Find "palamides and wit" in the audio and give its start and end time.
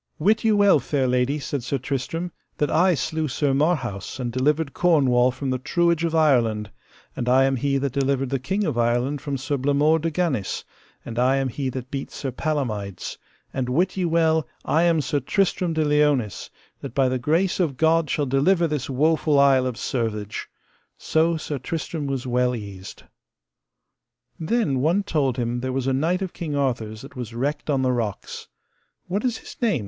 12.31-13.95